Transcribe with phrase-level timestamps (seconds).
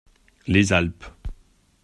[0.47, 1.13] Les Alpes.